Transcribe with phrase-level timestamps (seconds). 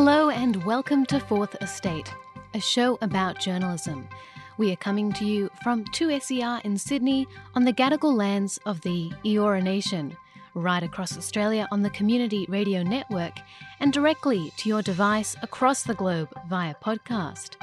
[0.00, 2.14] Hello and welcome to Fourth Estate,
[2.54, 4.08] a show about journalism.
[4.56, 9.10] We are coming to you from 2SER in Sydney on the Gadigal lands of the
[9.24, 10.16] Eora Nation,
[10.54, 13.40] right across Australia on the Community Radio Network,
[13.80, 17.56] and directly to your device across the globe via podcast.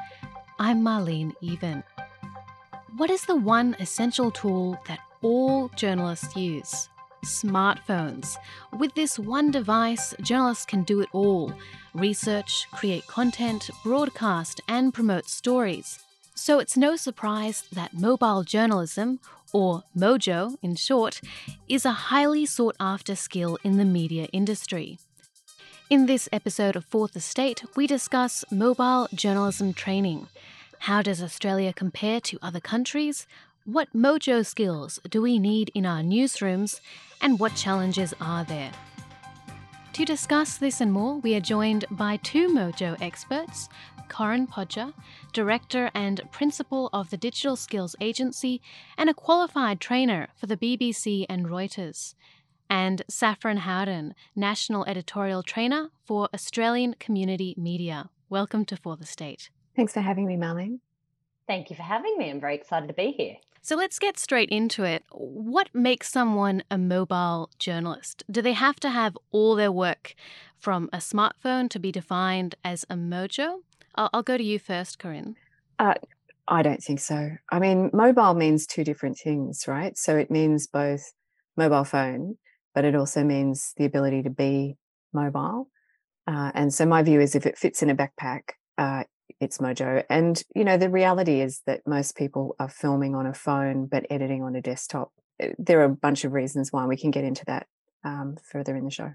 [0.59, 1.85] I'm Marlene Even.
[2.97, 6.89] What is the one essential tool that all journalists use?
[7.23, 8.35] Smartphones.
[8.77, 11.53] With this one device, journalists can do it all
[11.95, 15.99] research, create content, broadcast, and promote stories.
[16.35, 19.19] So it's no surprise that mobile journalism,
[19.53, 21.21] or Mojo in short,
[21.69, 24.99] is a highly sought after skill in the media industry.
[25.89, 30.27] In this episode of Fourth Estate, we discuss mobile journalism training.
[30.79, 33.27] How does Australia compare to other countries?
[33.63, 36.81] What Mojo skills do we need in our newsrooms?
[37.21, 38.71] And what challenges are there?
[39.95, 43.69] To discuss this and more, we are joined by two Mojo experts
[44.09, 44.91] Corinne Podger,
[45.31, 48.61] Director and Principal of the Digital Skills Agency
[48.97, 52.13] and a qualified trainer for the BBC and Reuters,
[52.69, 58.09] and Saffron Howden, National Editorial Trainer for Australian Community Media.
[58.29, 59.49] Welcome to Fourth Estate.
[59.77, 60.79] Thanks for having me, Marlene.
[61.47, 62.29] Thank you for having me.
[62.29, 63.37] I'm very excited to be here.
[63.65, 65.03] So let's get straight into it.
[65.09, 68.23] What makes someone a mobile journalist?
[68.29, 70.13] Do they have to have all their work
[70.55, 73.61] from a smartphone to be defined as a mojo?
[73.95, 75.35] I'll, I'll go to you first, Corinne.
[75.79, 75.95] Uh,
[76.47, 77.31] I don't think so.
[77.49, 79.97] I mean, mobile means two different things, right?
[79.97, 81.13] So it means both
[81.57, 82.37] mobile phone,
[82.75, 84.77] but it also means the ability to be
[85.11, 85.71] mobile.
[86.27, 88.41] Uh, and so my view is if it fits in a backpack,
[88.77, 89.05] uh,
[89.39, 90.03] it's Mojo.
[90.09, 94.05] And, you know, the reality is that most people are filming on a phone but
[94.09, 95.11] editing on a desktop.
[95.39, 97.67] Eh, there are a bunch of reasons why we can get into that
[98.03, 99.13] um, further in the show.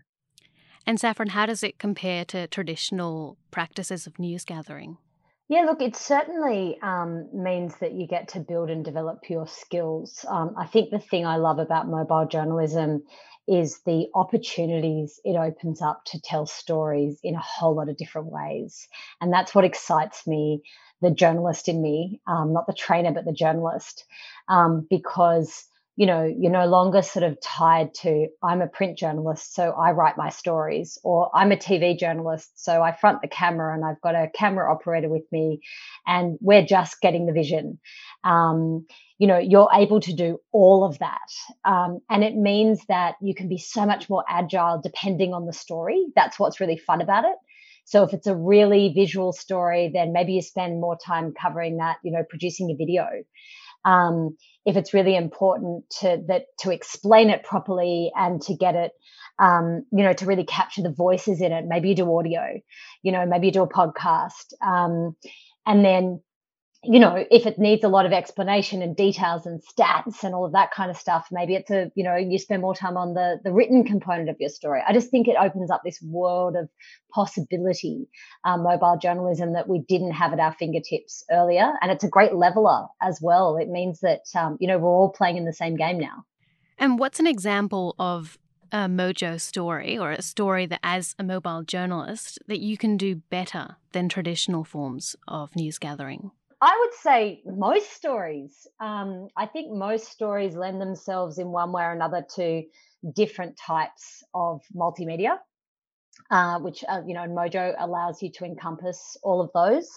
[0.87, 4.97] And Saffron, how does it compare to traditional practices of news gathering?
[5.49, 10.25] Yeah, look, it certainly um, means that you get to build and develop your skills.
[10.29, 13.03] Um, I think the thing I love about mobile journalism
[13.51, 18.29] is the opportunities it opens up to tell stories in a whole lot of different
[18.29, 18.87] ways.
[19.21, 20.63] And that's what excites me,
[21.03, 24.05] the journalist in me, um, not the trainer, but the journalist,
[24.49, 25.67] um, because
[25.97, 29.91] you know, you're no longer sort of tied to, I'm a print journalist, so I
[29.91, 34.01] write my stories, or I'm a TV journalist, so I front the camera and I've
[34.01, 35.61] got a camera operator with me,
[36.07, 37.81] and we're just getting the vision.
[38.25, 38.87] Um,
[39.21, 41.29] you know, you're able to do all of that.
[41.65, 45.53] Um, and it means that you can be so much more agile depending on the
[45.53, 46.07] story.
[46.17, 47.37] That's what's really fun about it.
[47.85, 51.99] So if it's a really visual story, then maybe you spend more time covering that,
[52.03, 53.05] you know, producing a video
[53.85, 54.37] um,
[54.67, 58.93] if it's really important to that to explain it properly and to get it
[59.39, 62.61] um, you know to really capture the voices in it maybe you do audio
[63.03, 65.17] you know maybe you do a podcast um,
[65.67, 66.21] and then
[66.83, 70.47] you know, if it needs a lot of explanation and details and stats and all
[70.47, 73.13] of that kind of stuff, maybe it's a, you know, you spend more time on
[73.13, 74.81] the the written component of your story.
[74.87, 76.71] I just think it opens up this world of
[77.13, 78.09] possibility,
[78.45, 82.35] um, mobile journalism that we didn't have at our fingertips earlier, and it's a great
[82.35, 83.59] leveler as well.
[83.59, 86.25] It means that um, you know we're all playing in the same game now.
[86.79, 88.39] And what's an example of
[88.73, 93.17] a mojo story or a story that as a mobile journalist that you can do
[93.17, 96.31] better than traditional forms of news gathering?
[96.61, 98.67] I would say most stories.
[98.81, 102.63] Um, I think most stories lend themselves in one way or another to
[103.15, 105.39] different types of multimedia,
[106.31, 109.89] uh, which uh, you know Mojo allows you to encompass all of those.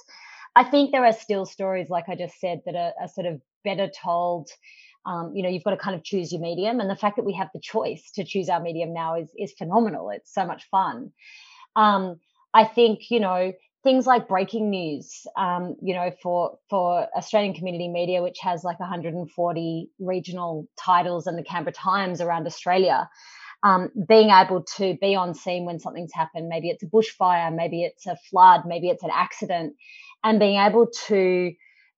[0.56, 3.42] I think there are still stories, like I just said, that are, are sort of
[3.64, 4.50] better told
[5.06, 7.26] um, you know you've got to kind of choose your medium and the fact that
[7.26, 10.64] we have the choice to choose our medium now is is phenomenal it's so much
[10.70, 11.12] fun
[11.76, 12.20] um,
[12.54, 13.52] i think you know
[13.84, 18.80] things like breaking news um, you know for for australian community media which has like
[18.80, 23.10] 140 regional titles and the canberra times around australia
[23.64, 27.84] um, being able to be on scene when something's happened maybe it's a bushfire maybe
[27.84, 29.76] it's a flood maybe it's an accident
[30.24, 31.52] and being able to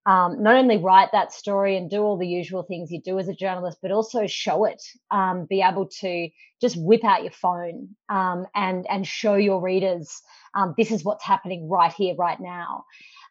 [0.05, 3.27] um, not only write that story and do all the usual things you do as
[3.27, 4.83] a journalist, but also show it.
[5.09, 6.29] Um, be able to
[6.61, 10.21] just whip out your phone um, and and show your readers
[10.55, 12.85] um, this is what's happening right here, right now.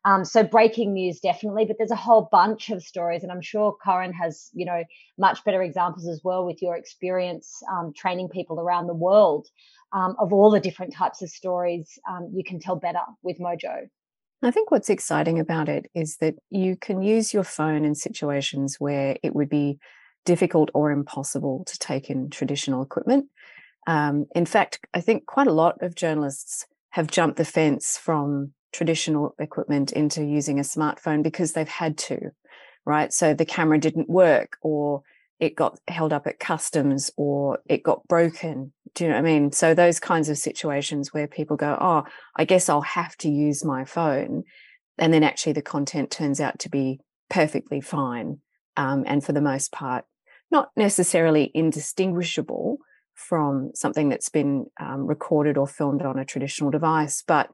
[0.05, 3.75] Um, so breaking news definitely, but there's a whole bunch of stories, and I'm sure
[3.82, 4.85] Corinne has you know
[5.17, 9.49] much better examples as well with your experience um, training people around the world
[9.93, 12.00] of all the different types of stories
[12.32, 13.88] you can tell better with Mojo.
[14.46, 18.76] I think what's exciting about it is that you can use your phone in situations
[18.79, 19.79] where it would be
[20.25, 23.26] difficult or impossible to take in traditional equipment.
[23.87, 28.52] Um, in fact, I think quite a lot of journalists have jumped the fence from
[28.73, 32.31] traditional equipment into using a smartphone because they've had to,
[32.85, 33.12] right?
[33.12, 35.02] So the camera didn't work or
[35.40, 38.72] it got held up at customs or it got broken.
[38.94, 39.52] Do you know what I mean?
[39.52, 42.04] So those kinds of situations where people go, oh,
[42.36, 44.44] I guess I'll have to use my phone.
[44.98, 48.38] And then actually the content turns out to be perfectly fine.
[48.76, 50.04] Um, and for the most part,
[50.50, 52.78] not necessarily indistinguishable
[53.14, 57.50] from something that's been um, recorded or filmed on a traditional device, but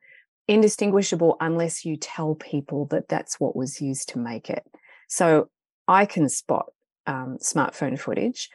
[0.48, 4.64] indistinguishable unless you tell people that that's what was used to make it.
[5.08, 5.48] So
[5.86, 6.66] I can spot
[7.10, 8.48] um, smartphone footage,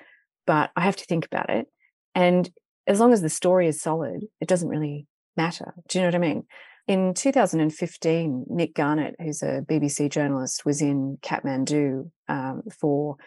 [0.48, 1.68] but I have to think about it.
[2.16, 2.50] And
[2.88, 5.74] as long as the story is solid, it doesn't really matter.
[5.90, 6.44] Do you know what I mean?
[6.88, 13.18] In 2015, Nick Garnett, who's a BBC journalist, was in Kathmandu um, for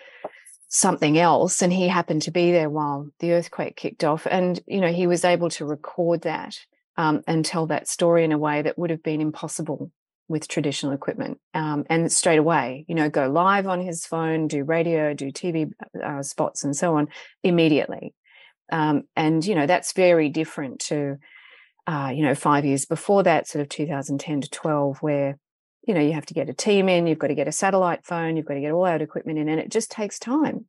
[0.69, 4.27] something else, and he happened to be there while the earthquake kicked off.
[4.31, 6.57] And you know, he was able to record that
[6.97, 9.91] um, and tell that story in a way that would have been impossible
[10.29, 14.63] with traditional equipment um, and straight away you know go live on his phone do
[14.63, 15.73] radio do tv
[16.05, 17.09] uh, spots and so on
[17.43, 18.15] immediately.
[18.71, 21.17] Um, and you know that's very different to
[21.87, 25.39] uh, you know five years before that sort of 2010 to 12 where
[25.87, 28.05] you know you have to get a team in you've got to get a satellite
[28.05, 30.67] phone you've got to get all that equipment in and it just takes time.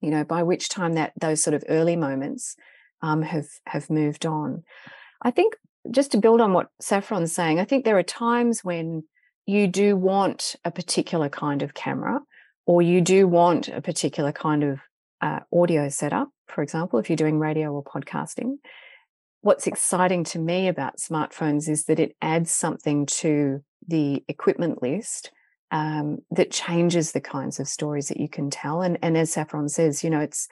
[0.00, 2.56] You know by which time that those sort of early moments
[3.00, 4.62] um, have have moved on.
[5.22, 5.54] I think
[5.90, 9.04] just to build on what Saffron's saying, I think there are times when
[9.46, 12.20] you do want a particular kind of camera
[12.66, 14.80] or you do want a particular kind of
[15.20, 18.56] uh, audio setup, for example, if you're doing radio or podcasting.
[19.40, 25.32] What's exciting to me about smartphones is that it adds something to the equipment list
[25.72, 28.82] um, that changes the kinds of stories that you can tell.
[28.82, 30.46] And, and as Saffron says, you know, it's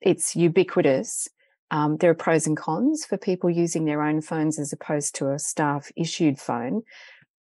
[0.00, 1.26] it's ubiquitous
[1.70, 5.30] um, there are pros and cons for people using their own phones as opposed to
[5.30, 6.82] a staff issued phone.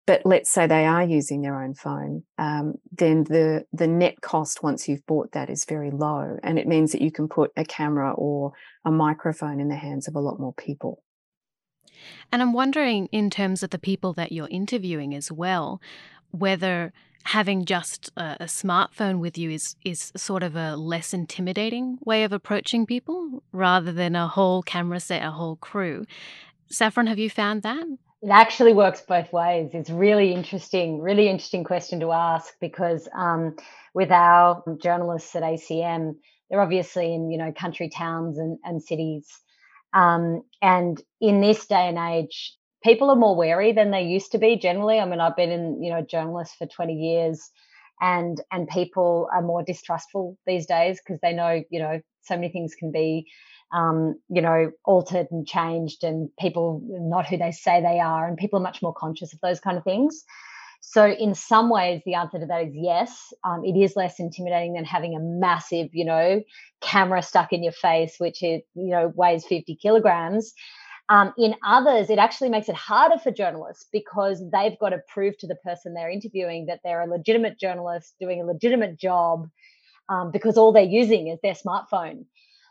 [0.06, 4.62] But let's say they are using their own phone, um, then the the net cost
[4.62, 7.64] once you've bought that is very low, and it means that you can put a
[7.64, 8.52] camera or
[8.84, 11.02] a microphone in the hands of a lot more people.
[12.30, 15.80] And I'm wondering, in terms of the people that you're interviewing as well,
[16.32, 16.92] whether
[17.24, 22.24] having just a, a, smartphone with you is is sort of a less intimidating way
[22.24, 26.04] of approaching people rather than a whole camera set, a whole crew.
[26.68, 27.86] Saffron, have you found that?
[28.22, 29.70] It actually works both ways.
[29.74, 33.56] It's really interesting, really interesting question to ask because um,
[33.92, 36.16] with our journalists at ACM,
[36.48, 39.26] they're obviously in you know country towns and, and cities.
[39.92, 42.54] Um, and in this day and age,
[42.84, 45.00] people are more wary than they used to be generally.
[45.00, 47.50] I mean, I've been in, you know, journalist for 20 years
[48.00, 52.50] and and people are more distrustful these days because they know, you know, so many
[52.50, 53.26] things can be
[53.72, 58.36] um, you know, altered and changed and people not who they say they are and
[58.36, 60.24] people are much more conscious of those kind of things.
[60.80, 63.32] So in some ways, the answer to that is yes.
[63.42, 66.42] Um, it is less intimidating than having a massive, you know,
[66.82, 70.52] camera stuck in your face, which is, you know, weighs 50 kilograms.
[71.08, 75.36] Um, in others, it actually makes it harder for journalists because they've got to prove
[75.38, 79.48] to the person they're interviewing that they're a legitimate journalist doing a legitimate job
[80.08, 82.24] um, because all they're using is their smartphone.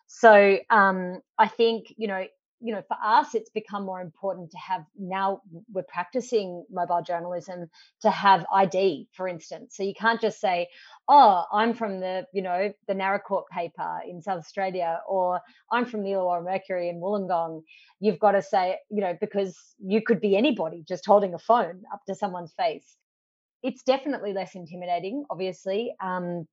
[0.08, 2.26] So um, I think, you know,
[2.64, 5.42] you know, for us, it's become more important to have now
[5.72, 7.70] we're practicing mobile journalism
[8.02, 9.76] to have ID, for instance.
[9.76, 10.70] So you can't just say,
[11.10, 15.42] oh, I'm from the, you know, the Naracoorte paper in South Australia, or
[15.72, 17.64] I'm from the Illawarra Mercury in Wollongong.
[18.00, 21.84] You've got to say, you know, because you could be anybody just holding a phone
[21.94, 22.96] up to someone's face.
[23.62, 25.94] It's definitely less intimidating, obviously.
[26.02, 26.48] Um,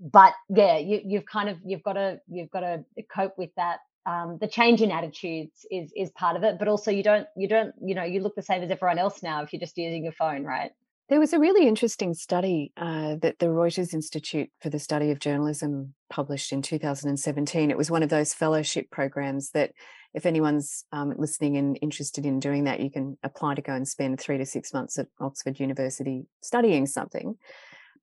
[0.00, 3.78] but yeah, you, you've kind of you've got to you've got to cope with that
[4.06, 7.48] um, the change in attitudes is is part of it but also you don't you
[7.48, 10.04] don't you know you look the same as everyone else now if you're just using
[10.04, 10.72] your phone right
[11.08, 15.18] there was a really interesting study uh, that the Reuters Institute for the Study of
[15.18, 17.70] Journalism published in 2017.
[17.70, 19.72] It was one of those fellowship programs that,
[20.14, 23.86] if anyone's um, listening and interested in doing that, you can apply to go and
[23.86, 27.36] spend three to six months at Oxford University studying something.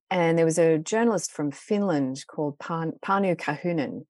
[0.08, 2.94] And there was a journalist from Finland called Panu
[3.36, 4.04] Karhunen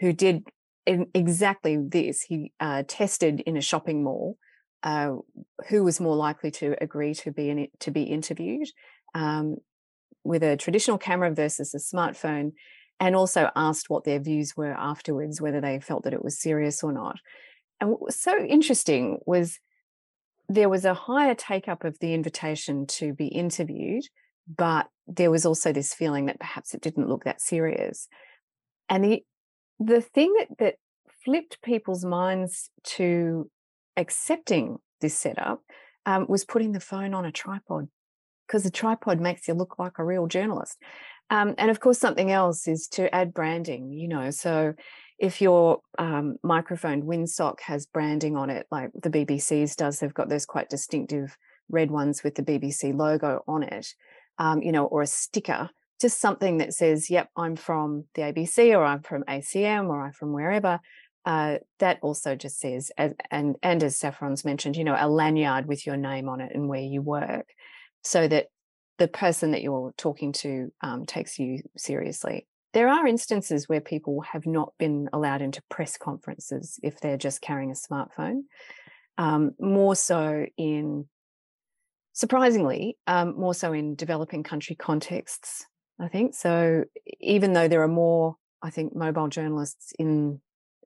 [0.00, 0.44] who did
[0.86, 2.22] exactly this.
[2.22, 4.38] He uh, tested in a shopping mall
[4.82, 5.16] uh,
[5.68, 8.68] who was more likely to agree to be in, to be interviewed
[9.14, 9.56] um,
[10.24, 12.52] with a traditional camera versus a smartphone,
[12.98, 16.82] and also asked what their views were afterwards, whether they felt that it was serious
[16.82, 17.16] or not.
[17.80, 19.58] And what was so interesting was
[20.48, 24.04] there was a higher take up of the invitation to be interviewed,
[24.46, 28.08] but there was also this feeling that perhaps it didn't look that serious.
[28.88, 29.24] And the
[29.78, 30.74] the thing that that
[31.24, 33.50] flipped people's minds to
[33.96, 35.62] accepting this setup
[36.04, 37.88] um, was putting the phone on a tripod
[38.46, 40.78] because the tripod makes you look like a real journalist.
[41.30, 44.30] Um, and of course, something else is to add branding, you know.
[44.30, 44.74] So
[45.18, 50.28] if your um, microphone windsock has branding on it, like the BBC's does, they've got
[50.28, 51.36] those quite distinctive
[51.68, 53.88] red ones with the BBC logo on it,
[54.38, 58.76] um, you know, or a sticker, just something that says, yep, I'm from the ABC
[58.76, 60.80] or I'm from ACM or I'm from wherever
[61.26, 65.66] uh, that also just says, as, and and as Saffron's mentioned, you know, a lanyard
[65.66, 67.48] with your name on it and where you work,
[68.02, 68.46] so that
[68.98, 72.46] the person that you're talking to um, takes you seriously.
[72.72, 77.40] There are instances where people have not been allowed into press conferences if they're just
[77.40, 78.42] carrying a smartphone.
[79.18, 81.06] Um, more so in,
[82.12, 85.66] surprisingly, um, more so in developing country contexts.
[85.98, 86.84] I think so.
[87.20, 90.40] Even though there are more, I think, mobile journalists in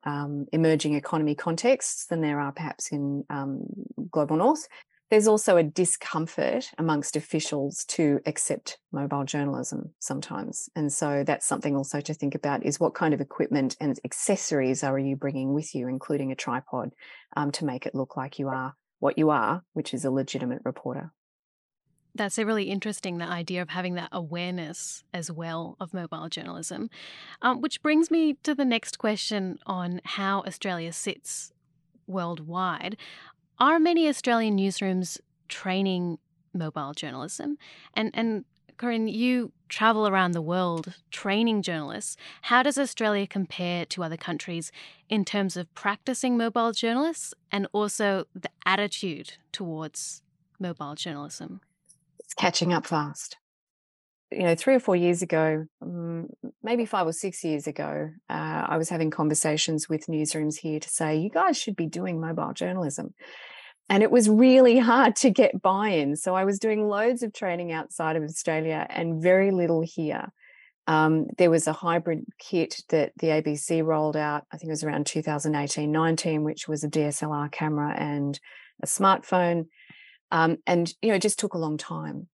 [0.05, 3.65] um, emerging economy contexts than there are perhaps in um,
[4.11, 4.67] global north.
[5.11, 10.69] There's also a discomfort amongst officials to accept mobile journalism sometimes.
[10.77, 14.85] And so that's something also to think about is what kind of equipment and accessories
[14.85, 16.91] are you bringing with you, including a tripod,
[17.37, 20.61] um, to make it look like you are what you are, which is a legitimate
[20.65, 21.11] reporter.
[22.15, 26.91] That's a really interesting, the idea of having that awareness as well of mobile journalism.
[27.43, 31.53] Um, which brings me to the next question on how Australia sits
[32.07, 32.97] worldwide.
[33.59, 36.19] Are many Australian newsrooms training
[36.53, 37.59] mobile journalism?
[37.95, 38.45] And, and
[38.77, 42.17] Corinne, you travel around the world training journalists.
[42.43, 44.73] How does Australia compare to other countries
[45.09, 50.23] in terms of practicing mobile journalists and also the attitude towards
[50.59, 51.61] mobile journalism?
[52.31, 53.37] It's catching up fast.
[54.31, 56.29] You know, three or four years ago, um,
[56.63, 60.89] maybe five or six years ago, uh, I was having conversations with newsrooms here to
[60.89, 63.15] say, you guys should be doing mobile journalism.
[63.89, 66.15] And it was really hard to get buy in.
[66.15, 70.33] So I was doing loads of training outside of Australia and very little here.
[70.87, 74.85] Um, there was a hybrid kit that the ABC rolled out, I think it was
[74.85, 78.39] around 2018 19, which was a DSLR camera and
[78.81, 79.67] a smartphone.
[80.31, 82.29] Um, and, you know, it just took a long time.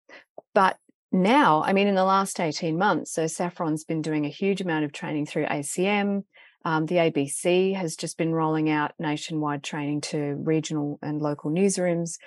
[0.54, 0.76] But
[1.12, 4.84] now, I mean, in the last 18 months, so Saffron's been doing a huge amount
[4.84, 6.24] of training through ACM.
[6.64, 12.18] Um, the ABC has just been rolling out nationwide training to regional and local newsrooms.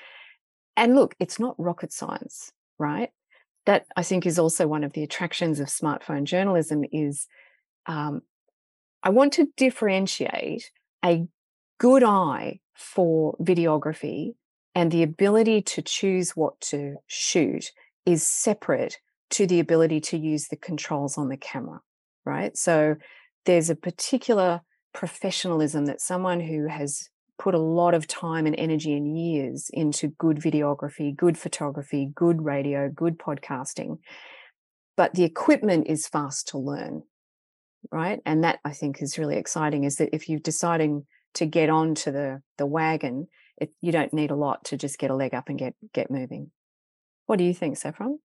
[0.78, 3.10] And look, it's not rocket science, right?
[3.66, 7.28] That I think is also one of the attractions of smartphone journalism is
[7.86, 8.22] um,
[9.04, 10.72] I want to differentiate
[11.04, 11.28] a
[11.80, 14.36] good eye for videography
[14.80, 17.74] and the ability to choose what to shoot
[18.06, 18.98] is separate
[19.30, 21.82] to the ability to use the controls on the camera,
[22.26, 22.56] right?
[22.56, 22.96] So
[23.46, 24.62] there's a particular
[24.94, 30.08] professionalism that someone who has put a lot of time and energy and years into
[30.18, 33.98] good videography, good photography, good radio, good podcasting.
[34.96, 37.04] But the equipment is fast to learn,
[37.92, 38.22] right?
[38.26, 42.14] And that I think is really exciting is that if you're deciding to get onto
[42.14, 43.28] the the wagon,
[43.60, 46.12] it, you don't need a lot to just get a leg up and get get
[46.12, 46.52] moving.
[47.26, 48.20] What do you think, Saffron?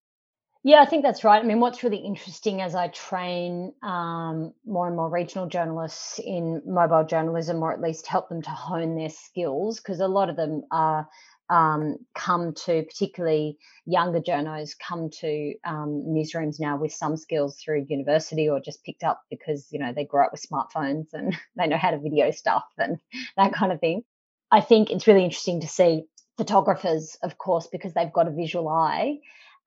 [0.66, 1.42] Yeah, I think that's right.
[1.42, 6.62] I mean, what's really interesting as I train um, more and more regional journalists in
[6.64, 10.36] mobile journalism, or at least help them to hone their skills, because a lot of
[10.36, 11.06] them are
[11.50, 17.86] um, come to, particularly younger journos, come to um, newsrooms now with some skills through
[17.88, 21.66] university or just picked up because you know they grew up with smartphones and they
[21.66, 22.98] know how to video stuff and
[23.36, 24.02] that kind of thing.
[24.50, 26.04] I think it's really interesting to see
[26.36, 29.18] photographers, of course, because they've got a visual eye,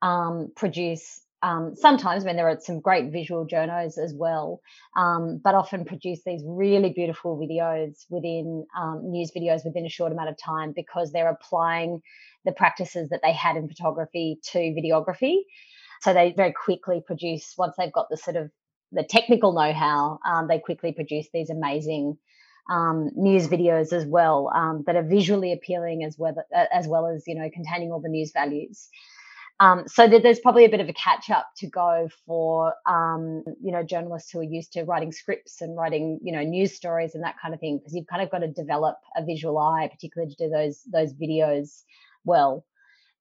[0.02, 4.60] um, produce um, sometimes when there are some great visual journos as well,
[4.96, 10.12] um, but often produce these really beautiful videos within um, news videos within a short
[10.12, 12.02] amount of time because they're applying
[12.46, 15.38] the practices that they had in photography to videography.
[16.02, 18.50] So they very quickly produce once they've got the sort of
[18.92, 22.18] the technical know-how, um, they quickly produce these amazing
[22.70, 26.36] um, news videos as well um, that are visually appealing as well
[26.72, 28.90] as well as you know containing all the news values.
[29.60, 33.44] Um, so that there's probably a bit of a catch up to go for um,
[33.62, 37.16] you know journalists who are used to writing scripts and writing you know news stories
[37.16, 39.90] and that kind of thing because you've kind of got to develop a visual eye,
[39.92, 41.82] particularly to do those those videos
[42.24, 42.66] well.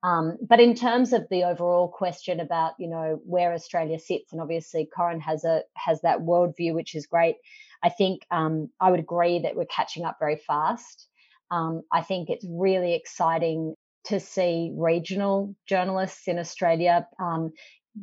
[0.02, 4.40] Um, but in terms of the overall question about you know where Australia sits, and
[4.42, 7.36] obviously Corinne has a has that worldview, which is great.
[7.82, 11.08] I think um, I would agree that we're catching up very fast.
[11.50, 13.74] Um, I think it's really exciting
[14.06, 17.52] to see regional journalists in Australia um,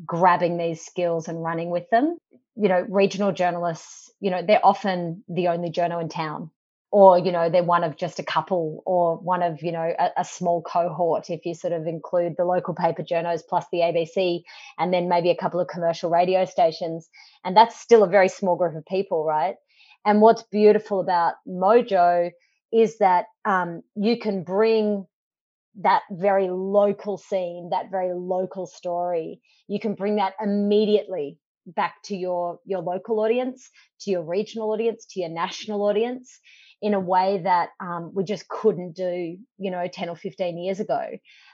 [0.06, 2.18] grabbing these skills and running with them.
[2.56, 6.52] You know, regional journalists, you know, they're often the only journal in town,
[6.94, 10.12] or, you know, they're one of just a couple or one of, you know, a,
[10.18, 14.44] a small cohort if you sort of include the local paper journos plus the ABC
[14.78, 17.10] and then maybe a couple of commercial radio stations.
[17.44, 19.56] And that's still a very small group of people, right?
[20.06, 22.30] And what's beautiful about Mojo
[22.72, 25.08] is that um, you can bring
[25.82, 32.16] that very local scene, that very local story, you can bring that immediately back to
[32.16, 33.68] your your local audience,
[34.02, 36.40] to your regional audience, to your national audience
[36.84, 40.82] in a way that um, we just couldn't do, you know, 10 or 15 years
[40.82, 41.02] ago.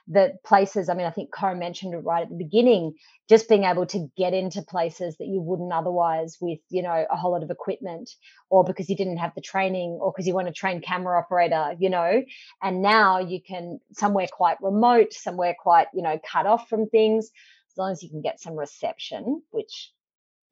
[0.07, 2.95] That places, I mean, I think Corinne mentioned it right at the beginning,
[3.29, 7.15] just being able to get into places that you wouldn't otherwise with, you know, a
[7.15, 8.09] whole lot of equipment
[8.49, 11.75] or because you didn't have the training or because you want to train camera operator,
[11.77, 12.23] you know,
[12.63, 17.29] and now you can somewhere quite remote, somewhere quite, you know, cut off from things,
[17.71, 19.91] as long as you can get some reception, which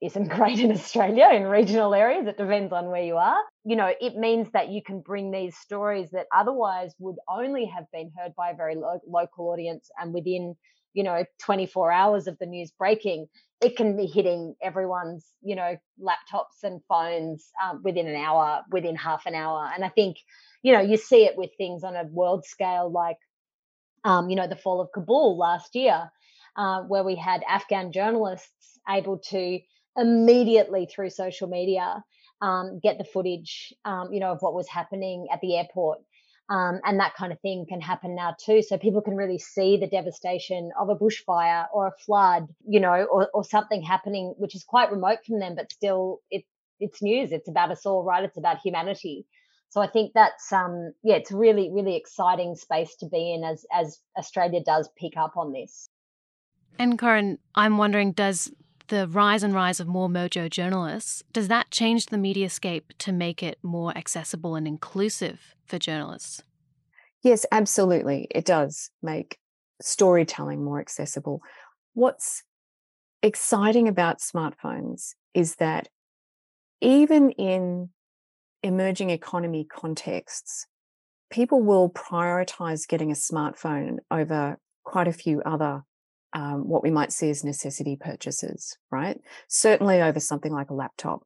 [0.02, 2.28] isn't great in Australia in regional areas.
[2.28, 3.42] It depends on where you are.
[3.66, 7.86] You know, it means that you can bring these stories that otherwise would only have
[7.92, 10.56] been heard by a very lo- local audience and within,
[10.94, 13.28] you know, 24 hours of the news breaking,
[13.62, 18.96] it can be hitting everyone's, you know, laptops and phones um, within an hour, within
[18.96, 19.70] half an hour.
[19.74, 20.18] And I think,
[20.62, 23.18] you know, you see it with things on a world scale like,
[24.04, 26.12] um, you know, the fall of Kabul last year,
[26.56, 29.60] uh, where we had Afghan journalists able to
[29.98, 32.04] immediately through social media
[32.42, 36.00] um, get the footage, um, you know, of what was happening at the airport.
[36.50, 38.62] Um, and that kind of thing can happen now too.
[38.62, 43.06] So people can really see the devastation of a bushfire or a flood, you know,
[43.12, 46.46] or, or something happening which is quite remote from them, but still it,
[46.80, 47.34] it's news.
[47.34, 48.24] It's about us all, right?
[48.24, 49.26] It's about humanity.
[49.70, 53.66] So I think that's um yeah, it's really really exciting space to be in as
[53.74, 55.90] as Australia does pick up on this.
[56.80, 58.52] And Corinne, I'm wondering, does
[58.88, 63.44] the rise and rise of more mojo journalists, does that change the mediascape to make
[63.44, 66.44] it more accessible and inclusive for journalists?
[67.24, 68.28] Yes, absolutely.
[68.32, 69.38] It does make
[69.82, 71.42] storytelling more accessible.
[71.94, 72.44] What's
[73.22, 75.90] exciting about smartphones is that
[76.82, 77.90] even in
[78.64, 80.68] emerging economy contexts,
[81.30, 85.84] people will prioritize getting a smartphone over quite a few other
[86.34, 89.20] um, what we might see as necessity purchases, right?
[89.48, 91.24] Certainly over something like a laptop.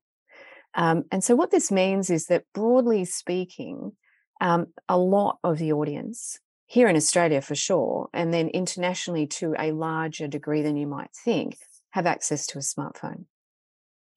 [0.74, 3.94] Um, and so, what this means is that broadly speaking,
[4.40, 9.54] um, a lot of the audience here in Australia for sure, and then internationally to
[9.60, 11.58] a larger degree than you might think,
[11.92, 13.26] have access to a smartphone.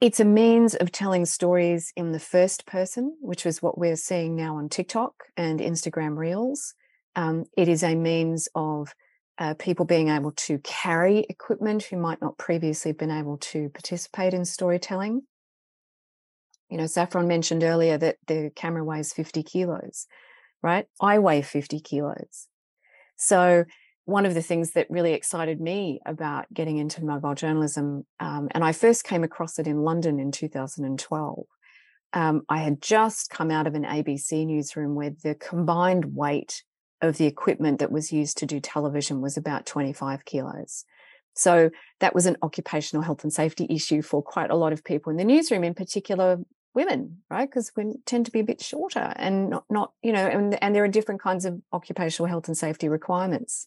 [0.00, 4.36] It's a means of telling stories in the first person, which is what we're seeing
[4.36, 6.74] now on TikTok and Instagram Reels.
[7.16, 8.94] Um, it is a means of
[9.38, 13.68] uh, people being able to carry equipment who might not previously have been able to
[13.70, 15.22] participate in storytelling.
[16.70, 20.06] You know, Saffron mentioned earlier that the camera weighs 50 kilos,
[20.62, 20.86] right?
[21.00, 22.46] I weigh 50 kilos.
[23.16, 23.64] So,
[24.06, 28.62] one of the things that really excited me about getting into mobile journalism, um, and
[28.62, 31.46] I first came across it in London in 2012.
[32.12, 36.62] Um, I had just come out of an ABC newsroom where the combined weight
[37.08, 40.84] of the equipment that was used to do television was about 25 kilos.
[41.34, 45.10] So that was an occupational health and safety issue for quite a lot of people
[45.10, 46.38] in the newsroom, in particular
[46.74, 47.48] women, right?
[47.48, 50.74] Because we tend to be a bit shorter and not, not you know, and, and
[50.74, 53.66] there are different kinds of occupational health and safety requirements.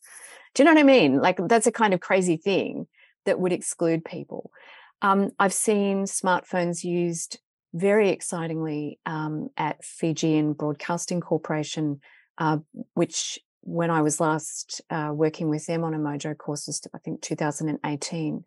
[0.54, 1.22] Do you know what I mean?
[1.22, 2.88] Like that's a kind of crazy thing
[3.26, 4.52] that would exclude people.
[5.02, 7.40] Um, I've seen smartphones used
[7.74, 12.00] very excitingly um, at Fijian Broadcasting Corporation
[12.38, 12.58] uh,
[12.94, 17.22] which when I was last uh, working with them on a Mojo course, I think
[17.22, 18.44] 2018,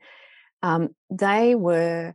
[0.62, 2.14] um, they were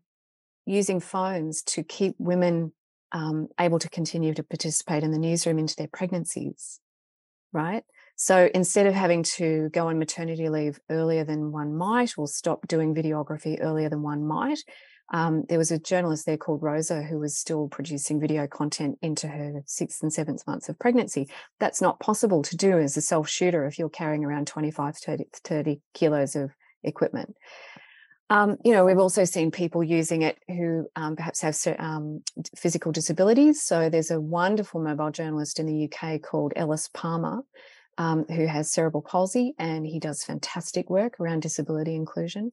[0.65, 2.71] using phones to keep women
[3.11, 6.79] um, able to continue to participate in the newsroom into their pregnancies,
[7.53, 7.83] right?
[8.15, 12.67] So instead of having to go on maternity leave earlier than one might or stop
[12.67, 14.59] doing videography earlier than one might,
[15.13, 19.27] um, there was a journalist there called Rosa who was still producing video content into
[19.27, 21.29] her sixth and seventh months of pregnancy.
[21.59, 25.25] That's not possible to do as a self shooter if you're carrying around 25, 30,
[25.43, 26.51] 30 kilos of
[26.83, 27.35] equipment.
[28.31, 32.23] Um, you know, we've also seen people using it who um, perhaps have um,
[32.57, 33.61] physical disabilities.
[33.61, 37.43] So there's a wonderful mobile journalist in the UK called Ellis Palmer,
[37.99, 42.51] um, who has cerebral palsy, and he does fantastic work around disability inclusion.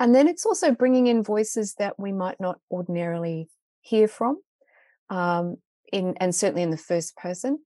[0.00, 3.48] And then it's also bringing in voices that we might not ordinarily
[3.80, 4.40] hear from,
[5.10, 5.56] um,
[5.92, 7.58] in and certainly in the first person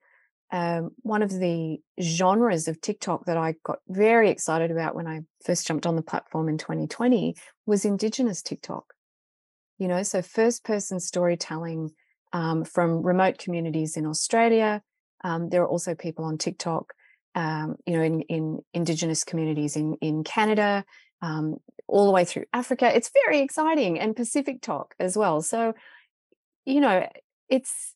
[0.53, 5.23] um, one of the genres of TikTok that I got very excited about when I
[5.45, 8.92] first jumped on the platform in 2020 was Indigenous TikTok.
[9.79, 11.92] You know, so first person storytelling
[12.35, 14.83] um, from remote communities in Australia.
[15.25, 16.92] Um, there are also people on TikTok,
[17.35, 20.85] um, you know, in, in Indigenous communities in, in Canada,
[21.22, 21.56] um,
[21.87, 22.94] all the way through Africa.
[22.94, 25.40] It's very exciting and Pacific Talk as well.
[25.40, 25.74] So,
[26.66, 27.08] you know,
[27.48, 27.94] it's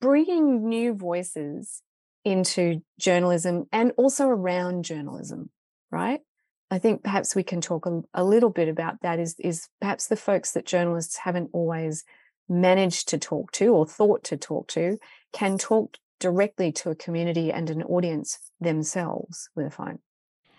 [0.00, 1.82] bringing new voices
[2.24, 5.50] into journalism and also around journalism,
[5.90, 6.20] right?
[6.70, 10.06] I think perhaps we can talk a, a, little bit about that is, is perhaps
[10.06, 12.04] the folks that journalists haven't always
[12.48, 14.98] managed to talk to or thought to talk to
[15.32, 19.98] can talk directly to a community and an audience themselves with a phone.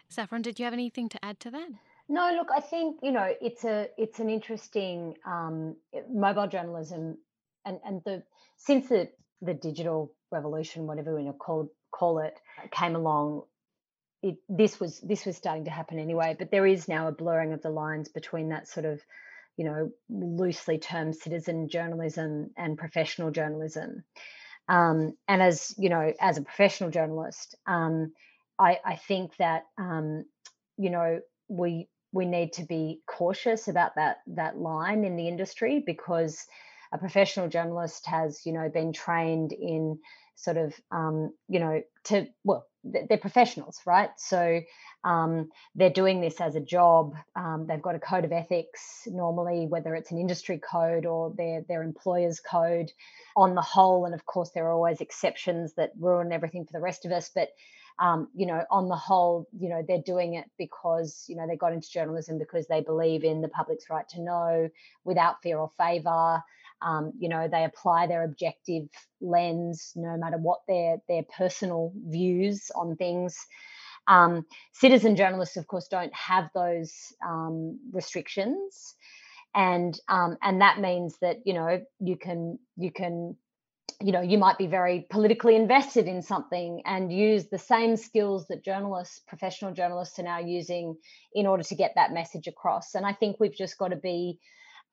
[0.09, 1.69] Saffron, did you have anything to add to that?
[2.09, 5.75] No, look, I think you know it's a it's an interesting um,
[6.11, 7.17] mobile journalism,
[7.65, 8.23] and and the
[8.57, 9.09] since the
[9.41, 12.37] the digital revolution, whatever we call call it,
[12.71, 13.43] came along,
[14.21, 16.35] it, this was this was starting to happen anyway.
[16.37, 19.01] But there is now a blurring of the lines between that sort of,
[19.57, 24.03] you know, loosely termed citizen journalism and professional journalism.
[24.67, 28.13] Um, and as you know, as a professional journalist, um,
[28.57, 30.23] I, I, think that um,
[30.77, 35.83] you know we we need to be cautious about that that line in the industry
[35.85, 36.45] because
[36.93, 39.99] a professional journalist has, you know, been trained in
[40.35, 44.09] sort of, um, you know, to, well, they're professionals, right?
[44.17, 44.61] So
[45.03, 47.15] um, they're doing this as a job.
[47.35, 51.63] Um, they've got a code of ethics normally, whether it's an industry code or their
[51.67, 52.91] their employer's code.
[53.35, 56.81] On the whole, and of course, there are always exceptions that ruin everything for the
[56.81, 57.31] rest of us.
[57.33, 57.49] But
[57.99, 61.55] um, you know, on the whole, you know, they're doing it because you know they
[61.55, 64.69] got into journalism because they believe in the public's right to know
[65.03, 66.41] without fear or favour.
[66.81, 68.87] Um, you know, they apply their objective
[69.21, 73.37] lens no matter what their their personal views on things.
[74.07, 76.93] Um, citizen journalists, of course, don't have those
[77.25, 78.95] um, restrictions,
[79.55, 83.37] and um, and that means that you know you can you can
[84.01, 88.47] you know you might be very politically invested in something and use the same skills
[88.47, 90.95] that journalists professional journalists are now using
[91.33, 92.95] in order to get that message across.
[92.95, 94.39] And i think we've just got to be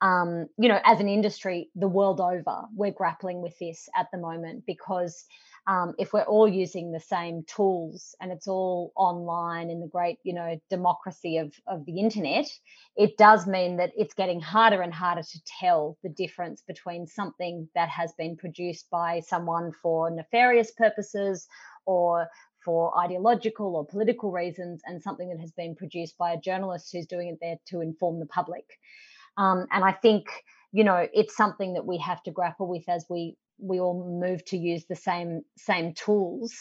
[0.01, 4.17] um, you know, as an industry, the world over, we're grappling with this at the
[4.17, 5.25] moment because
[5.67, 10.17] um, if we're all using the same tools and it's all online in the great,
[10.23, 12.47] you know, democracy of, of the internet,
[12.95, 17.69] it does mean that it's getting harder and harder to tell the difference between something
[17.75, 21.47] that has been produced by someone for nefarious purposes
[21.85, 22.27] or
[22.65, 27.05] for ideological or political reasons and something that has been produced by a journalist who's
[27.05, 28.65] doing it there to inform the public.
[29.37, 30.25] Um, and I think,
[30.71, 34.43] you know, it's something that we have to grapple with as we we all move
[34.45, 36.53] to use the same same tools.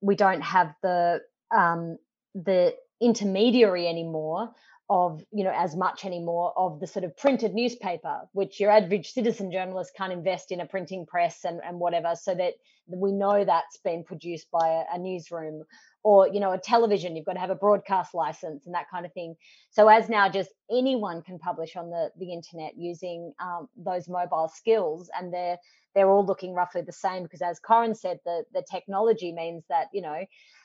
[0.00, 1.20] We don't have the
[1.54, 1.98] um,
[2.34, 4.50] the intermediary anymore
[4.90, 9.12] of you know as much anymore of the sort of printed newspaper which your average
[9.12, 12.52] citizen journalist can't invest in a printing press and, and whatever so that
[12.86, 15.64] we know that's been produced by a, a newsroom
[16.02, 19.04] or you know a television you've got to have a broadcast license and that kind
[19.06, 19.34] of thing.
[19.70, 24.50] So as now just anyone can publish on the the internet using um, those mobile
[24.54, 25.56] skills and they're
[25.94, 29.86] they're all looking roughly the same because as Corinne said the the technology means that
[29.92, 30.24] you know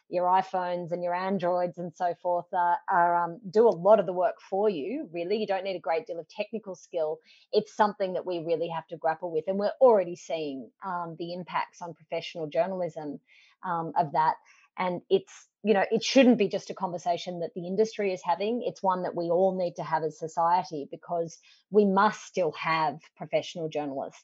[0.09, 4.13] your iPhones and your Androids and so forth are um, do a lot of the
[4.13, 5.07] work for you.
[5.11, 7.19] Really, you don't need a great deal of technical skill.
[7.51, 11.33] It's something that we really have to grapple with, and we're already seeing um, the
[11.33, 13.19] impacts on professional journalism
[13.63, 14.35] um, of that
[14.79, 18.63] and it's you know it shouldn't be just a conversation that the industry is having
[18.65, 21.37] it's one that we all need to have as society because
[21.69, 24.23] we must still have professional journalists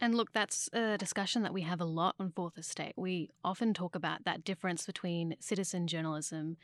[0.00, 2.94] and look, that's a discussion that we have a lot on Fourth Estate.
[2.96, 6.56] We often talk about that difference between citizen journalism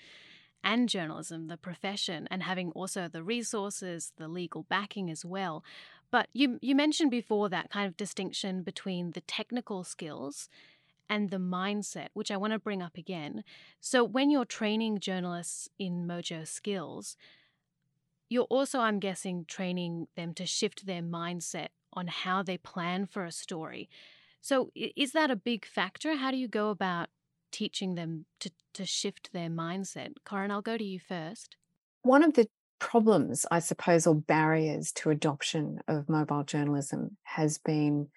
[0.62, 5.64] and journalism, the profession, and having also the resources, the legal backing as well.
[6.10, 10.48] But you you mentioned before that kind of distinction between the technical skills
[11.08, 13.42] and the mindset, which I want to bring up again.
[13.80, 17.16] So when you're training journalists in Mojo skills,
[18.28, 23.24] you're also, I'm guessing, training them to shift their mindset on how they plan for
[23.24, 23.88] a story.
[24.40, 26.16] So is that a big factor?
[26.16, 27.08] How do you go about
[27.52, 30.12] teaching them to, to shift their mindset?
[30.24, 31.56] Corinne, I'll go to you first.
[32.02, 32.48] One of the
[32.78, 38.08] problems, I suppose, or barriers to adoption of mobile journalism has been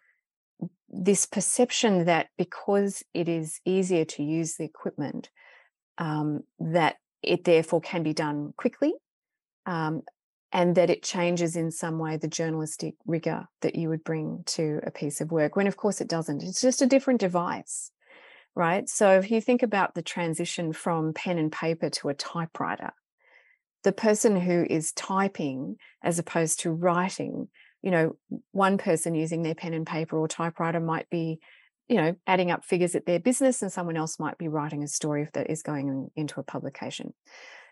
[0.90, 5.30] this perception that because it is easier to use the equipment,
[5.98, 8.94] um, that it therefore can be done quickly,
[9.66, 10.04] um,
[10.54, 14.80] and that it changes in some way the journalistic rigor that you would bring to
[14.84, 15.56] a piece of work.
[15.56, 16.44] When of course it doesn't.
[16.44, 17.92] It's just a different device,
[18.56, 18.88] right?
[18.88, 22.94] So if you think about the transition from pen and paper to a typewriter,
[23.84, 27.50] the person who is typing as opposed to writing
[27.84, 28.16] you know
[28.52, 31.40] one person using their pen and paper or typewriter might be
[31.88, 34.88] you know adding up figures at their business and someone else might be writing a
[34.88, 37.14] story that is going into a publication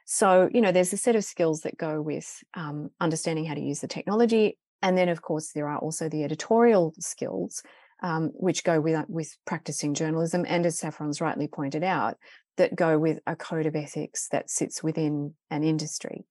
[0.06, 3.62] so you know there's a set of skills that go with um, understanding how to
[3.62, 7.64] use the technology and then of course there are also the editorial skills
[8.04, 12.18] um, which go with with practicing journalism and as saffron's rightly pointed out
[12.58, 16.26] that go with a code of ethics that sits within an industry.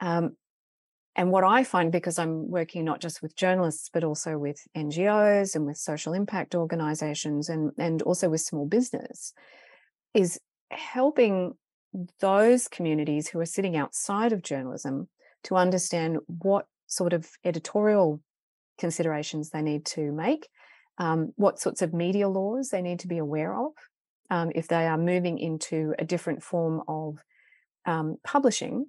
[0.00, 0.36] Um,
[1.14, 5.54] and what I find, because I'm working not just with journalists, but also with NGOs
[5.54, 9.32] and with social impact organizations and, and also with small business,
[10.12, 10.38] is
[10.70, 11.54] helping
[12.20, 15.08] those communities who are sitting outside of journalism
[15.44, 18.20] to understand what sort of editorial
[18.78, 20.48] considerations they need to make,
[20.98, 23.72] um, what sorts of media laws they need to be aware of,
[24.30, 27.18] um, if they are moving into a different form of
[27.86, 28.86] um, publishing,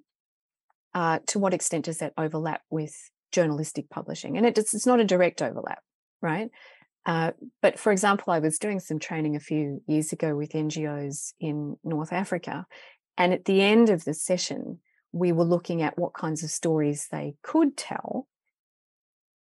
[0.94, 2.94] uh, to what extent does that overlap with
[3.30, 4.36] journalistic publishing?
[4.36, 5.80] And it, it's not a direct overlap,
[6.20, 6.50] right?
[7.06, 11.32] Uh, but for example, I was doing some training a few years ago with NGOs
[11.40, 12.66] in North Africa.
[13.18, 14.78] And at the end of the session,
[15.12, 18.28] we were looking at what kinds of stories they could tell.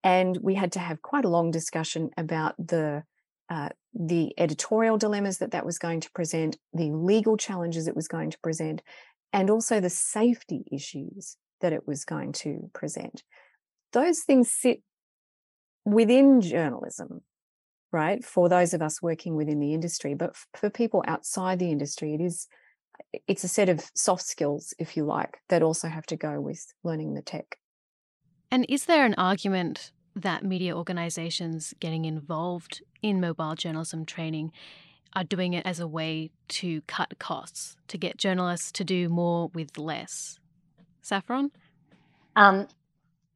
[0.04, 3.04] And we had to have quite a long discussion about the
[3.50, 8.10] uh, the editorial dilemmas that that was going to present, the legal challenges it was
[8.10, 8.82] going to present,
[9.32, 13.24] and also the safety issues that it was going to present.
[13.94, 14.82] Those things sit
[15.86, 17.22] within journalism,
[17.94, 18.24] right?
[18.24, 22.22] For those of us working within the industry, but for people outside the industry, it
[22.22, 22.48] is
[23.28, 26.74] it's a set of soft skills, if you like, that also have to go with
[26.84, 27.58] learning the tech.
[28.52, 34.52] And is there an argument that media organizations getting involved in mobile journalism training
[35.14, 39.50] are doing it as a way to cut costs, to get journalists to do more
[39.54, 40.40] with less.
[41.02, 41.52] Saffron?
[42.36, 42.68] Um,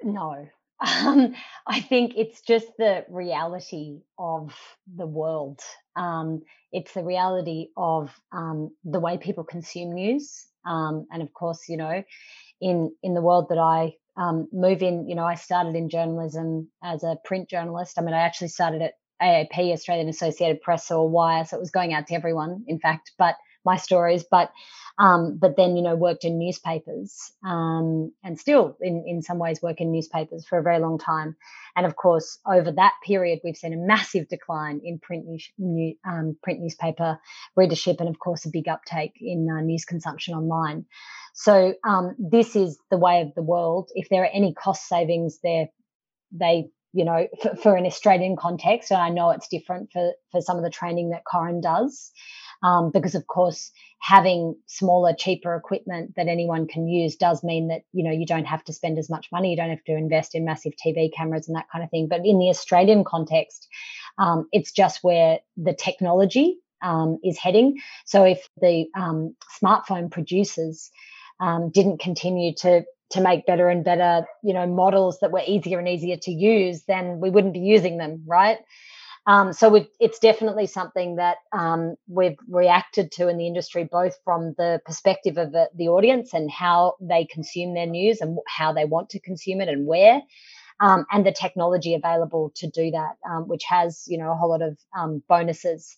[0.03, 0.47] no.
[0.83, 1.35] Um,
[1.67, 4.51] I think it's just the reality of
[4.87, 5.59] the world.
[5.95, 10.45] Um, it's the reality of um, the way people consume news.
[10.65, 12.03] Um, and of course, you know,
[12.59, 16.69] in in the world that I um, move in, you know, I started in journalism
[16.83, 17.97] as a print journalist.
[17.97, 21.71] I mean, I actually started at AAP, Australian Associated Press, or Wire, so it was
[21.71, 23.11] going out to everyone, in fact.
[23.17, 24.51] But my stories, but
[24.97, 29.61] um, but then you know worked in newspapers um, and still in in some ways
[29.61, 31.35] work in newspapers for a very long time.
[31.75, 35.25] And of course, over that period, we've seen a massive decline in print
[35.57, 37.19] new, um, print newspaper
[37.55, 40.85] readership, and of course, a big uptake in uh, news consumption online.
[41.33, 43.89] So um, this is the way of the world.
[43.95, 45.67] If there are any cost savings there,
[46.31, 50.41] they you know for, for, an Australian context, and I know it's different for for
[50.41, 52.11] some of the training that Corinne does.
[52.63, 57.81] Um, because of course having smaller cheaper equipment that anyone can use does mean that
[57.91, 59.51] you know you don't have to spend as much money.
[59.51, 62.07] You don't have to invest in massive tv cameras and that kind of thing.
[62.07, 63.67] But in the australian context
[64.17, 67.79] um, it's just where the technology um, is heading.
[68.05, 70.91] So if the um, smartphone producers
[71.39, 75.79] um, didn't continue to to make better and better you know models that were easier
[75.79, 78.59] and easier to use then we wouldn't be using them right
[79.31, 84.55] um, so it's definitely something that um, we've reacted to in the industry, both from
[84.57, 88.83] the perspective of the, the, audience and how they consume their news and how they
[88.83, 90.21] want to consume it and where,
[90.81, 94.49] um, and the technology available to do that, um, which has you know a whole
[94.49, 95.95] lot of um, bonuses.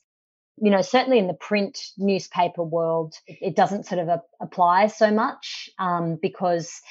[0.61, 5.09] You know, certainly in the print newspaper world, it, doesn't sort of a, apply so
[5.09, 6.81] much um, because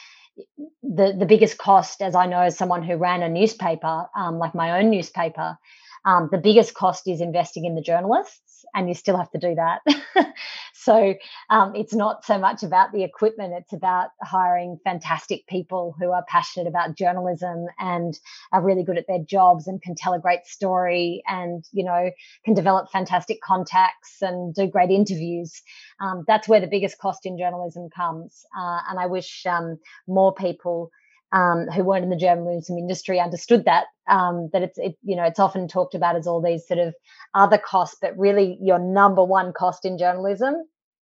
[0.83, 4.81] the the biggest cost, as I know, as someone who ran a newspaper, like my
[4.81, 5.57] own newspaper,
[6.05, 9.55] um, the biggest cost is investing in the journalists, and you still have to do
[9.55, 9.83] that.
[10.83, 11.15] So
[11.49, 16.25] um, it's not so much about the equipment, it's about hiring fantastic people who are
[16.27, 18.19] passionate about journalism and
[18.53, 22.11] are really good at their jobs and can tell a great story and, you know,
[22.45, 25.63] can develop fantastic contacts and do great interviews.
[26.01, 28.45] Um, that's where the biggest cost in journalism comes.
[28.57, 30.91] Uh, and I wish um, more people
[31.33, 35.25] um, who weren't in the journalism industry understood that um, that it's it, you know
[35.25, 36.95] it's often talked about as all these sort of
[37.35, 40.55] other costs, but really your number one cost in journalism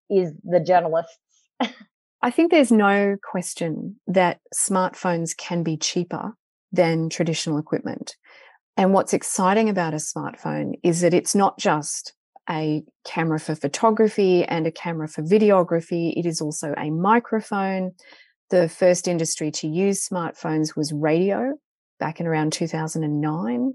[0.10, 1.18] is the journalists.
[2.22, 6.36] I think there's no question that smartphones can be cheaper
[6.72, 8.16] than traditional equipment.
[8.78, 12.14] And what's exciting about a smartphone is that it's not just
[12.50, 17.92] a camera for photography and a camera for videography, it is also a microphone,
[18.50, 21.54] the first industry to use smartphones was radio
[22.00, 23.74] back in around 2009.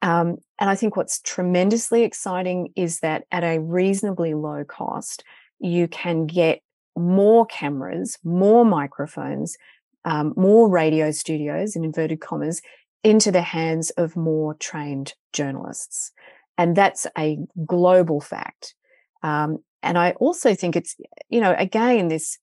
[0.00, 5.24] Um, and I think what's tremendously exciting is that at a reasonably low cost,
[5.58, 6.60] you can get
[6.96, 9.56] more cameras, more microphones,
[10.04, 12.62] um, more radio studios, in inverted commas,
[13.02, 16.12] into the hands of more trained journalists.
[16.56, 18.74] And that's a global fact.
[19.22, 20.96] Um, and I also think it's,
[21.28, 22.38] you know, again, this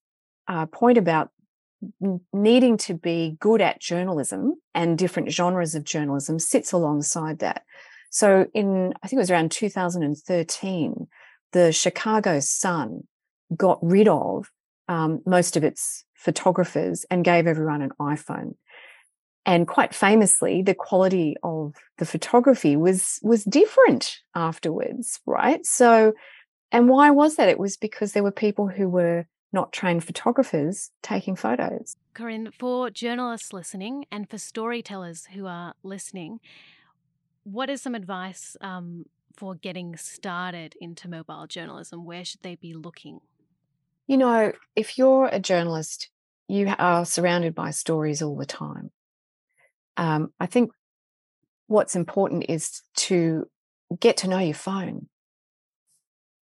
[0.47, 1.32] uh, point about
[2.34, 7.63] needing to be good at journalism and different genres of journalism sits alongside that.
[8.10, 11.08] So in I think it was around 2013,
[11.52, 13.02] the Chicago Sun
[13.56, 14.50] got rid of
[14.88, 18.56] um, most of its photographers and gave everyone an iPhone.
[19.45, 25.63] And quite famously, the quality of the photography was was different afterwards, right?
[25.65, 26.13] So,
[26.71, 27.50] and why was that?
[27.50, 31.96] It was because there were people who were not trained photographers taking photos.
[32.13, 36.39] Corinne, for journalists listening and for storytellers who are listening,
[37.44, 42.06] what is some advice um, for getting started into mobile journalism?
[42.06, 43.22] Where should they be looking?
[44.06, 46.10] You know, if you're a journalist,
[46.48, 48.91] you are surrounded by stories all the time.
[49.98, 50.72] Um, I think
[51.68, 53.46] what's important is to
[54.00, 55.08] get to know your phone,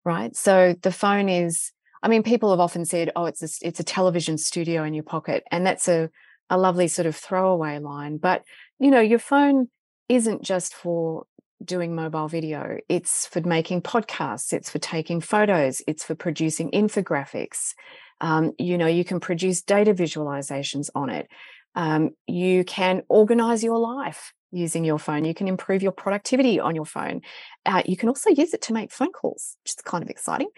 [0.06, 0.36] right?
[0.36, 3.84] So the phone is I mean, people have often said, "Oh, it's a, it's a
[3.84, 6.10] television studio in your pocket," and that's a
[6.50, 8.18] a lovely sort of throwaway line.
[8.18, 8.44] But
[8.80, 9.68] you know, your phone
[10.10, 11.24] isn't just for
[11.64, 12.78] doing mobile video.
[12.90, 14.52] It's for making podcasts.
[14.52, 15.82] It's for taking photos.
[15.88, 17.74] It's for producing infographics.
[18.20, 21.28] Um, you know, you can produce data visualizations on it.
[21.76, 25.24] Um, you can organize your life using your phone.
[25.24, 27.22] You can improve your productivity on your phone.
[27.66, 30.50] Uh, you can also use it to make phone calls, which is kind of exciting.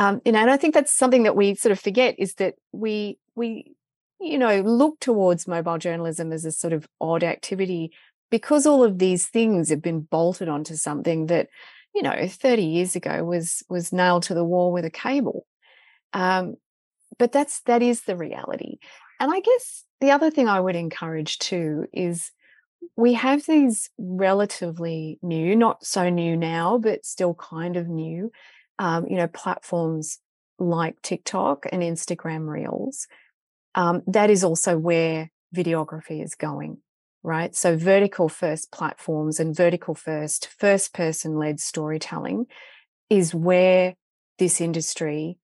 [0.00, 2.54] Um, you know, and I think that's something that we sort of forget is that
[2.72, 3.74] we we
[4.18, 7.92] you know look towards mobile journalism as a sort of odd activity
[8.30, 11.48] because all of these things have been bolted onto something that
[11.94, 15.46] you know 30 years ago was was nailed to the wall with a cable.
[16.14, 16.54] Um,
[17.18, 18.78] but that's that is the reality.
[19.20, 22.32] And i guess the other thing i would encourage too is
[22.96, 28.30] we have these relatively new not so new now but still kind of new
[28.80, 30.18] um, you know, platforms
[30.58, 33.06] like TikTok and Instagram Reels,
[33.74, 36.78] um, that is also where videography is going,
[37.22, 37.54] right?
[37.54, 42.46] So, vertical first platforms and vertical first, first person led storytelling
[43.10, 43.94] is where
[44.38, 45.36] this industry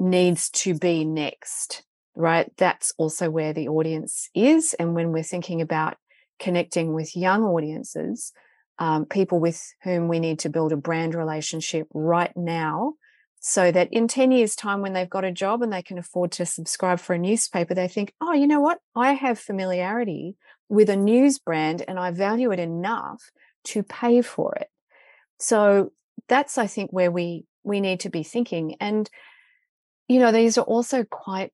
[0.00, 1.84] needs to be next,
[2.16, 2.50] right?
[2.56, 4.74] That's also where the audience is.
[4.80, 5.96] And when we're thinking about
[6.40, 8.32] connecting with young audiences,
[8.80, 12.94] um, people with whom we need to build a brand relationship right now
[13.38, 16.32] so that in 10 years time when they've got a job and they can afford
[16.32, 18.78] to subscribe for a newspaper they think oh you know what?
[18.96, 20.36] I have familiarity
[20.68, 23.30] with a news brand and i value it enough
[23.64, 24.68] to pay for it.
[25.38, 25.92] So
[26.28, 28.76] that's i think where we we need to be thinking.
[28.80, 29.08] And
[30.08, 31.52] you know these are also quite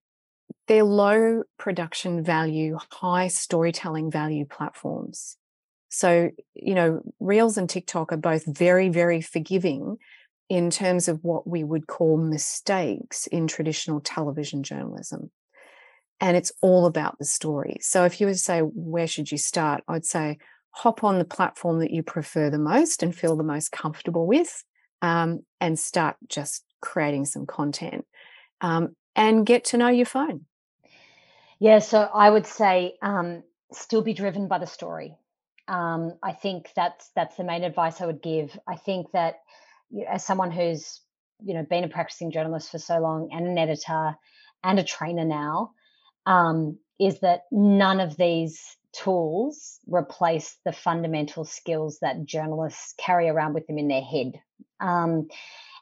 [0.68, 5.36] they're low production value high storytelling value platforms
[5.96, 9.96] so, you know, Reels and TikTok are both very, very forgiving
[10.50, 15.30] in terms of what we would call mistakes in traditional television journalism.
[16.20, 17.78] And it's all about the story.
[17.80, 19.84] So, if you were to say, where should you start?
[19.88, 20.36] I'd say,
[20.72, 24.64] hop on the platform that you prefer the most and feel the most comfortable with,
[25.00, 28.04] um, and start just creating some content
[28.60, 30.44] um, and get to know your phone.
[31.58, 35.14] Yeah, so I would say um, still be driven by the story
[35.68, 38.58] um, I think that's that's the main advice I would give.
[38.68, 39.36] I think that
[39.90, 41.00] you know, as someone who's
[41.42, 44.16] you know been a practicing journalist for so long and an editor
[44.62, 45.72] and a trainer now,
[46.24, 53.52] um, is that none of these tools replace the fundamental skills that journalists carry around
[53.52, 54.32] with them in their head.
[54.80, 55.28] Um,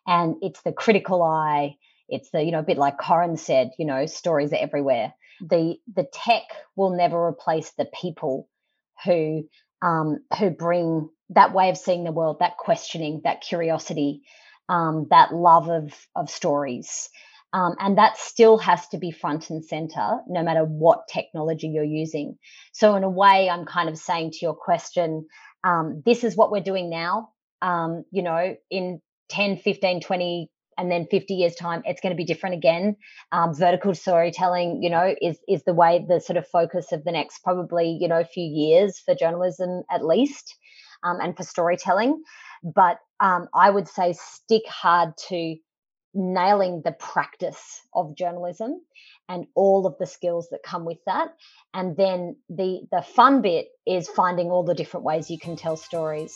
[0.06, 1.76] and it's the critical eye,
[2.08, 5.12] it's the you know a bit like Corinne said, you know, stories are everywhere.
[5.40, 8.48] The the tech will never replace the people
[9.04, 9.44] who
[9.84, 14.22] um, who bring that way of seeing the world, that questioning, that curiosity,
[14.68, 17.08] um, that love of of stories.
[17.52, 21.84] Um, and that still has to be front and center, no matter what technology you're
[21.84, 22.36] using.
[22.72, 25.28] So, in a way, I'm kind of saying to your question,
[25.62, 27.28] um, this is what we're doing now.
[27.62, 32.16] Um, you know, in 10, 15, 20, and then 50 years time it's going to
[32.16, 32.96] be different again.
[33.32, 37.12] Um, vertical storytelling you know is is the way the sort of focus of the
[37.12, 40.56] next probably you know few years for journalism at least
[41.02, 42.22] um, and for storytelling.
[42.62, 45.56] But um, i would say stick hard to
[46.14, 48.80] nailing the practice of journalism
[49.28, 51.34] and all of the skills that come with that.
[51.72, 55.76] And then the the fun bit is finding all the different ways you can tell
[55.76, 56.34] stories.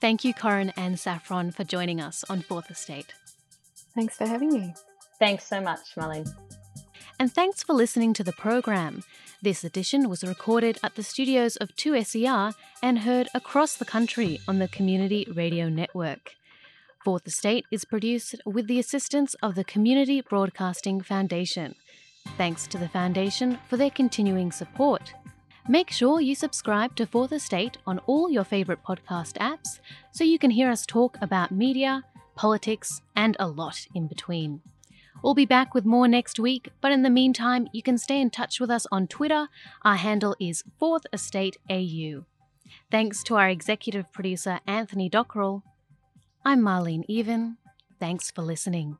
[0.00, 3.12] Thank you Corinne and saffron for joining us on fourth estate
[3.96, 4.74] Thanks for having me.
[5.18, 6.32] Thanks so much, Marlene.
[7.18, 9.02] And thanks for listening to the program.
[9.40, 14.58] This edition was recorded at the studios of 2SER and heard across the country on
[14.58, 16.34] the Community Radio Network.
[17.02, 21.74] Fourth Estate is produced with the assistance of the Community Broadcasting Foundation.
[22.36, 25.14] Thanks to the Foundation for their continuing support.
[25.68, 29.80] Make sure you subscribe to Fourth Estate on all your favourite podcast apps
[30.10, 32.04] so you can hear us talk about media,
[32.36, 34.60] politics, and a lot in between.
[35.22, 38.30] We'll be back with more next week, but in the meantime, you can stay in
[38.30, 39.48] touch with us on Twitter.
[39.82, 42.26] Our handle is 4th Estate AU.
[42.90, 45.62] Thanks to our executive producer, Anthony Dockrell.
[46.44, 47.56] I'm Marlene Even.
[47.98, 48.98] Thanks for listening.